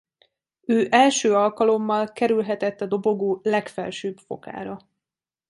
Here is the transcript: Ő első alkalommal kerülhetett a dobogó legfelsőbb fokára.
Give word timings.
Ő 0.61 0.87
első 0.91 1.35
alkalommal 1.35 2.11
kerülhetett 2.11 2.81
a 2.81 2.85
dobogó 2.85 3.39
legfelsőbb 3.43 4.17
fokára. 4.17 4.77